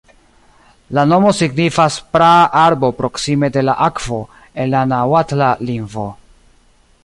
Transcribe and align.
La 0.97 1.03
nomo 1.09 1.33
signifas 1.39 1.97
"praa 2.15 2.41
arbo 2.63 2.91
proksime 3.01 3.51
de 3.59 3.65
la 3.69 3.77
akvo" 3.89 4.19
en 4.65 4.73
la 4.75 4.85
naŭatla 4.95 5.55
lingvo. 5.71 6.11